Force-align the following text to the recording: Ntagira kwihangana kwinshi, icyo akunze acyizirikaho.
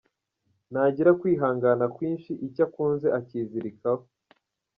Ntagira 0.71 1.11
kwihangana 1.19 1.85
kwinshi, 1.95 2.31
icyo 2.47 2.63
akunze 2.67 3.07
acyizirikaho. 3.17 4.03